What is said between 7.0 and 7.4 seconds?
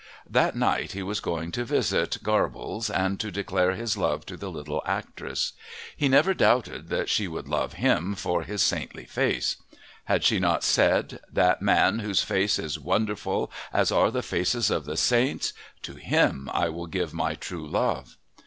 she